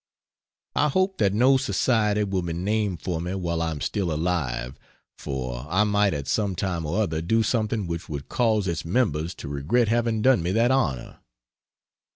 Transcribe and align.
I 0.75 0.89
hope 0.89 1.19
that 1.19 1.31
no 1.31 1.57
society 1.57 2.23
will 2.23 2.41
be 2.41 2.53
named 2.53 3.03
for 3.03 3.21
me 3.21 3.35
while 3.35 3.61
I 3.61 3.69
am 3.69 3.81
still 3.81 4.11
alive, 4.11 4.79
for 5.19 5.67
I 5.69 5.83
might 5.83 6.15
at 6.15 6.27
some 6.27 6.55
time 6.55 6.87
or 6.87 7.03
other 7.03 7.21
do 7.21 7.43
something 7.43 7.85
which 7.85 8.09
would 8.09 8.27
cause 8.27 8.67
its 8.67 8.83
members 8.83 9.35
to 9.35 9.47
regret 9.47 9.89
having 9.89 10.23
done 10.23 10.41
me 10.41 10.53
that 10.53 10.71
honor. 10.71 11.19